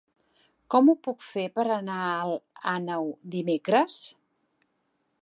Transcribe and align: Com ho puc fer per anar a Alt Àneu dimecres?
Com 0.75 0.89
ho 0.89 0.95
puc 1.07 1.19
fer 1.25 1.43
per 1.59 1.67
anar 1.77 1.99
a 2.05 2.15
Alt 2.23 2.65
Àneu 2.75 3.09
dimecres? 3.37 4.03